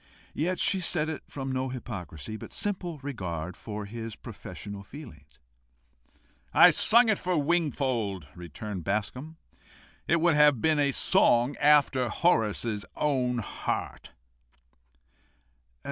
[0.33, 5.39] Yet she said it from no hypocrisy, but simple regard to his professional feelings,
[6.55, 7.45] "I sung it for Mr.
[7.45, 9.35] Wingfold," returned Bascombe.
[10.07, 14.09] "It would have been a song after Horace's own heart."